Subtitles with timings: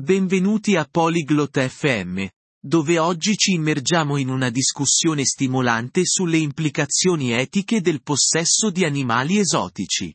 [0.00, 2.24] Benvenuti a Polyglot FM,
[2.64, 9.40] dove oggi ci immergiamo in una discussione stimolante sulle implicazioni etiche del possesso di animali
[9.40, 10.14] esotici.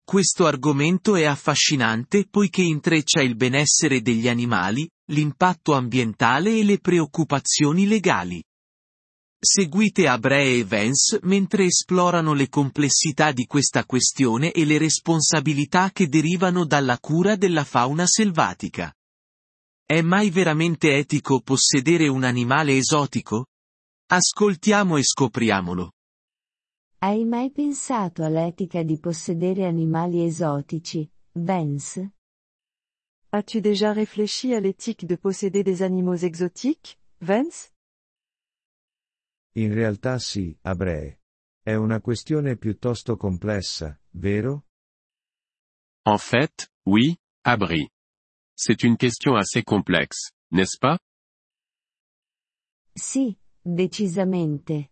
[0.00, 7.88] Questo argomento è affascinante poiché intreccia il benessere degli animali, l'impatto ambientale e le preoccupazioni
[7.88, 8.40] legali.
[9.44, 16.08] Seguite Abree e Vance mentre esplorano le complessità di questa questione e le responsabilità che
[16.08, 18.90] derivano dalla cura della fauna selvatica.
[19.84, 23.48] È mai veramente etico possedere un animale esotico?
[24.06, 25.92] Ascoltiamo e scopriamolo.
[27.00, 32.14] Hai mai pensato all'etica di possedere animali esotici, Vance?
[33.28, 37.73] As-tu déjà réfléchi à l'éthique de posséder des animaux exotiques, Vance?
[39.56, 41.20] In realtà sì, Abree.
[41.62, 44.66] È una questione piuttosto complessa, vero?
[46.02, 47.88] En fait, oui, Abri.
[48.56, 50.98] C'est une question assez complexe, n'est-ce pas
[52.92, 54.90] Sì, decisamente.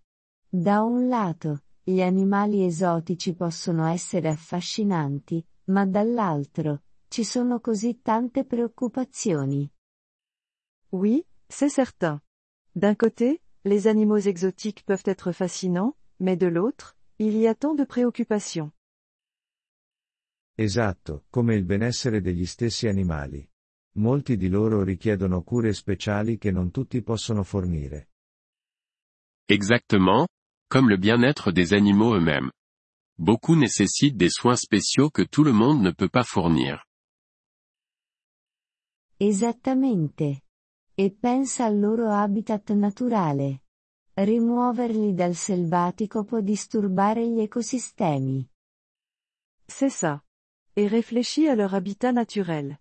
[0.49, 8.45] Da un lato, gli animali esotici possono essere affascinanti, ma dall'altro, ci sono così tante
[8.45, 9.69] preoccupazioni.
[10.91, 12.21] Oui, c'est certain.
[12.73, 17.75] D'un côté, les animaux exotiques peuvent être fascinants, mais de l'autre, il y a tant
[17.75, 18.73] de préoccupations.
[20.59, 23.49] Esatto, come il benessere degli stessi animali.
[23.97, 28.09] Molti di loro richiedono cure speciali che non tutti possono fornire.
[29.49, 30.27] Exactement,
[30.69, 32.51] comme le bien-être des animaux eux-mêmes.
[33.19, 36.85] Beaucoup nécessitent des soins spéciaux que tout le monde ne peut pas fournir.
[39.19, 40.43] Esattamente.
[40.95, 43.63] E pensa al loro habitat naturale.
[44.15, 48.47] Rimuoverli dal selvatico può disturbare gli ecosistemi.
[49.67, 50.23] C'est ça.
[50.75, 52.79] Et réfléchis à leur habitat naturel.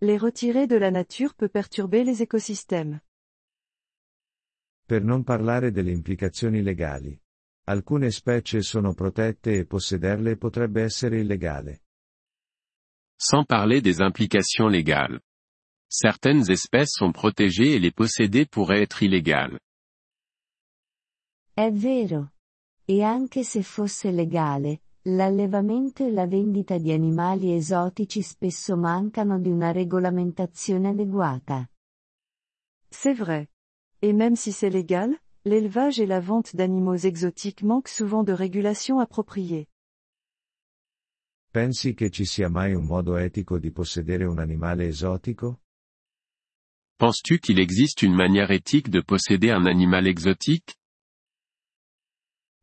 [0.00, 3.00] Les retirer de la nature peut perturber les écosystèmes.
[4.86, 7.20] Per non parlare delle implicazioni legali.
[7.64, 11.82] Alcune specie sono protette e possederle potrebbe essere illegale.
[13.16, 15.20] Sans parler des implications légales.
[15.92, 19.58] Certaines espèces sont protégées et les posséder pourrait être illégal.
[21.56, 22.30] È vero.
[22.86, 29.50] E anche se fosse legale, l'allevamento e la vendita di animali esotici spesso mancano di
[29.50, 31.68] una regolamentazione adeguata.
[32.88, 33.48] C'est vrai.
[34.00, 39.00] Et même si c'est légal, l'élevage et la vente d'animaux exotiques manquent souvent de régulation
[39.00, 39.66] appropriée.
[41.52, 45.62] Pensi che ci sia mai un modo etico di possedere un animale esotico?
[47.00, 50.76] Penses-tu qu'il existe une manière éthique de posséder un animal exotique?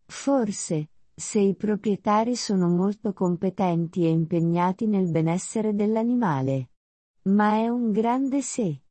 [0.07, 6.69] Forse, se i proprietari sono molto competenti e impegnati nel benessere dell'animale.
[7.23, 8.83] Ma è un grande se.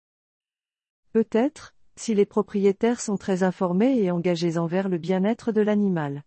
[1.13, 6.25] Peut-être, si les propriétaires sont très informés et engagés envers le bien-être de l'animal.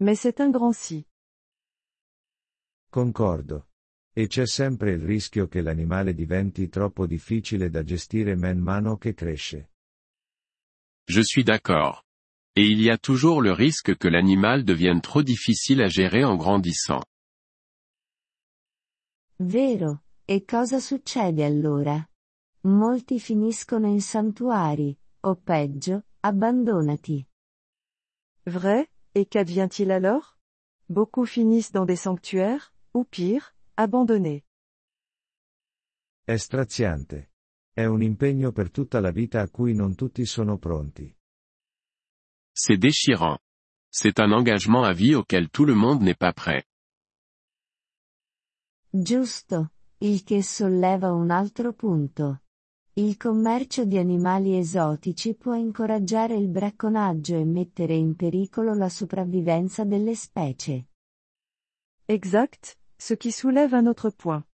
[0.00, 1.06] Mais c'est un grand si.
[2.90, 3.67] Concordo.
[4.18, 9.14] E c'è sempre il rischio che l'animale diventi troppo difficile da gestire man mano che
[9.14, 9.70] cresce.
[11.08, 12.04] Je suis d'accord.
[12.52, 16.36] Et il y a toujours le risque que l'animal devienne trop difficile à gérer en
[16.36, 17.04] grandissant.
[19.36, 22.04] Vero, e cosa succede allora?
[22.62, 27.24] Molti finiscono in santuari, o peggio, abbandonati.
[28.46, 30.36] Vrai, et qu'advient-il alors?
[30.88, 34.42] Beaucoup finissent dans des sanctuaires, ou pire, abandonnés.
[36.24, 37.30] È straziante.
[37.72, 41.14] È un impegno per tutta la vita a cui non tutti sono pronti.
[42.52, 43.38] C'est déchirant.
[43.88, 46.64] C'est un engagement à vie auquel tout le monde n'est pas prêt.
[48.90, 52.42] Giusto, il che solleva un altro punto.
[52.94, 59.84] Il commercio di animali esotici può incoraggiare il bracconaggio e mettere in pericolo la sopravvivenza
[59.84, 60.88] delle specie.
[62.06, 64.44] Exact, ce qui soulève un autre point.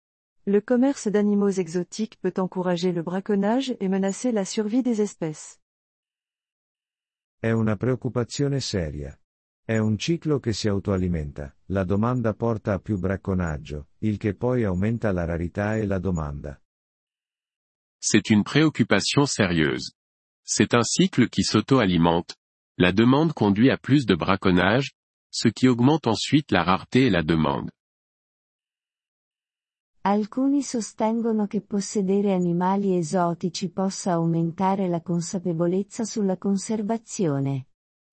[0.47, 5.59] Le commerce d'animaux exotiques peut encourager le braconnage et menacer la survie des espèces.
[7.41, 9.19] È una preoccupazione seria.
[9.67, 14.65] È un ciclo che si autoalimenta, la domanda porta a più bracconaggio, il che poi
[14.65, 16.61] aumenta la rarità e la domanda.
[17.99, 19.95] C'est une préoccupation sérieuse.
[20.43, 22.37] C'est un cycle qui s'auto-alimente.
[22.77, 24.93] La demande conduit à plus de braconnage,
[25.31, 27.71] ce qui augmente ensuite la rareté et la demande.
[30.07, 37.69] Alcuni sostengono che possedere animali esotici possa aumentare la consapevolezza sulla conservazione.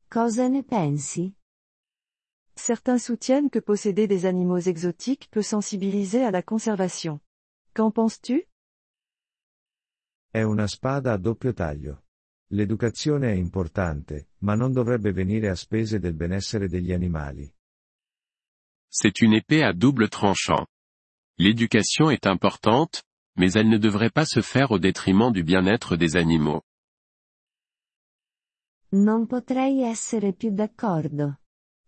[0.08, 1.36] Cosa ne pensi?
[2.54, 7.20] Certains soutiennent que posséder des animaux exotiques peut sensibiliser à la conservation.
[7.74, 8.42] Qu'en penses-tu
[10.30, 12.06] È una spada a doppio taglio.
[12.54, 17.54] L'educazione è importante, ma non dovrebbe venire a spese del benessere degli animali.
[18.88, 20.66] C'est une épée à double tranchant.
[21.44, 23.02] L'éducation est importante,
[23.36, 26.62] mais elle ne devrait pas se faire au détriment du bien-être des animaux.
[28.92, 31.38] Non potrei essere più d'accordo.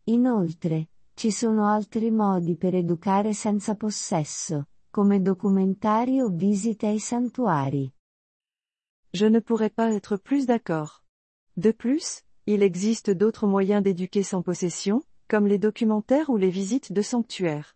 [0.05, 7.93] Inoltre, ci sono altri modi per educare senza possesso, come documentari o visite ai santuari.
[9.11, 11.03] Je ne pourrais pas être plus d'accord.
[11.57, 16.91] De plus, il existe d'autres moyens d'éduquer sans possession, comme les documentaires ou les visites
[16.91, 17.75] de sanctuaires.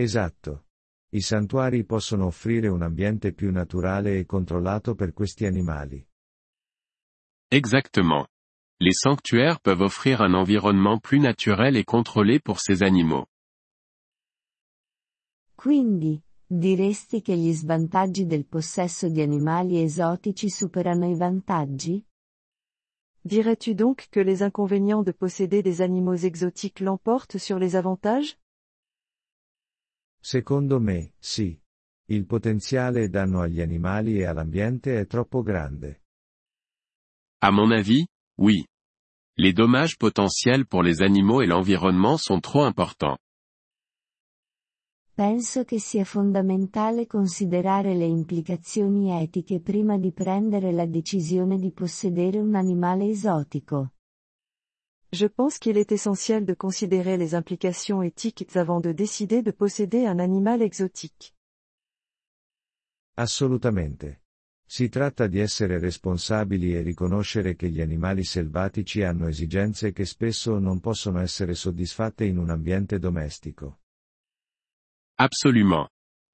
[0.00, 0.64] Esatto.
[1.10, 6.02] I santuari possono offrire un ambiente più naturale e controllato per questi animali.
[7.48, 8.26] Exactement.
[8.78, 13.26] Les sanctuaires peuvent offrir un environnement plus naturel et contrôlé pour ces animaux.
[15.54, 22.02] Quindi, diresti che gli svantaggi del possesso di animali esotici superano i vantaggi?
[23.22, 28.38] Dirais-tu donc que les inconvénients de posséder des animaux exotiques l'emportent sur les avantages?
[30.20, 31.58] Secondo me, sì.
[32.10, 36.02] Il potenziale danno agli animali e all'ambiente è troppo grande.
[37.42, 38.04] À mon avis,
[38.38, 38.64] oui.
[39.36, 43.16] Les dommages potentiels pour les animaux et l'environnement sont trop importants.
[45.14, 52.38] Penso che sia fondamentale considerare le implicazioni etiche prima di prendere la decisione di possedere
[52.38, 53.92] un animale esotico.
[55.12, 60.06] Je pense qu'il est essentiel de considérer les implications éthiques avant de décider de posséder
[60.06, 61.34] un animal exotique.
[63.16, 64.22] Assolutamente.
[64.64, 70.60] Si tratta di essere responsabili e riconoscere che gli animali selvatici hanno esigenze che spesso
[70.60, 73.80] non possono essere soddisfatte in un ambiente domestico.
[75.16, 75.88] Absolument.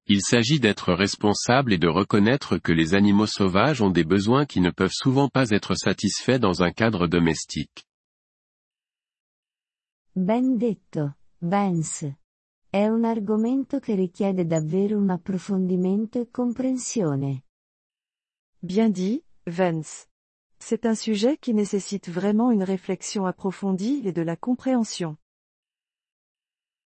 [0.05, 4.61] Il s'agit d'être responsable et de reconnaître que les animaux sauvages ont des besoins qui
[4.61, 7.86] ne peuvent souvent pas être satisfaits dans un cadre domestique.
[10.17, 12.21] Ben detto, Vance.
[12.67, 17.43] È un argomento che richiede davvero un approfondimento e comprensione.
[18.57, 20.07] Bien dit, Vance.
[20.57, 25.15] C'est un sujet qui nécessite vraiment une réflexion approfondie et de la compréhension.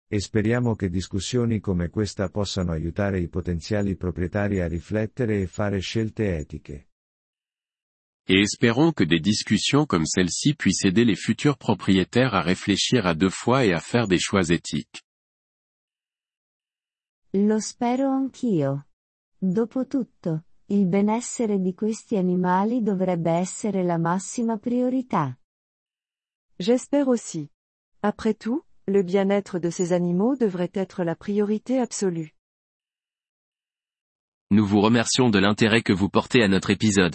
[0.06, 5.80] E speriamo che discussioni come questa possano aiutare i potenziali proprietari a riflettere e fare
[5.80, 6.90] scelte etiche.
[8.28, 13.14] Et espérons que des discussions comme celle-ci puissent aider les futurs propriétaires à réfléchir à
[13.14, 15.02] deux fois et à faire des choix éthiques.
[17.32, 18.82] Lo spero anch'io.
[19.38, 25.36] Dopotutto, il benessere di questi animali dovrebbe essere la massima priorità.
[26.58, 27.50] J'espère aussi.
[28.02, 32.34] Après tout, le bien-être de ces animaux devrait être la priorité absolue.
[34.50, 37.14] Nous vous remercions de l'intérêt que vous portez à notre épisode.